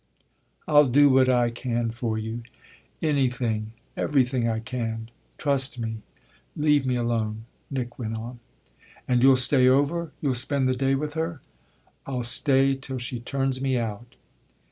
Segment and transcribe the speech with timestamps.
[0.67, 2.41] "I'll do what I can for you
[3.03, 5.11] anything, everything I can.
[5.37, 5.97] Trust me
[6.57, 8.39] leave me alone," Nick went on.
[9.07, 11.41] "And you'll stay over you'll spend the day with her?"
[12.07, 14.15] "I'll stay till she turns me out!"